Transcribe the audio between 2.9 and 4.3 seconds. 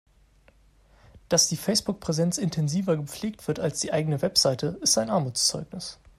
gepflegt wird als die eigene